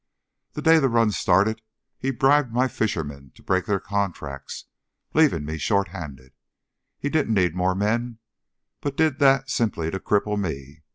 [0.53, 1.61] The day the run started
[1.99, 4.65] he bribed my fishermen to break their contracts,
[5.13, 6.33] leaving me short handed.
[6.97, 8.17] He didn't need more men,
[8.79, 10.81] but did that simply to cripple me.